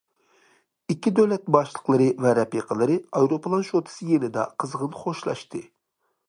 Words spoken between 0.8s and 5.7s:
ئىككى دۆلەت باشلىقلىرى ۋە رەپىقىلىرى ئايروپىلان شوتىسى يېنىدا قىزغىن خوشلاشتى.